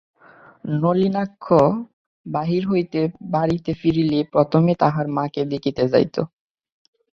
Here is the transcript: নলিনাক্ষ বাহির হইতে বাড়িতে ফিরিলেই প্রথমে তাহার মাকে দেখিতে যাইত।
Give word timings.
নলিনাক্ষ 0.75 1.45
বাহির 2.25 2.63
হইতে 2.67 2.99
বাড়িতে 3.31 3.71
ফিরিলেই 3.73 4.25
প্রথমে 4.33 4.73
তাহার 4.81 5.05
মাকে 5.17 5.41
দেখিতে 5.53 5.83
যাইত। 5.91 6.15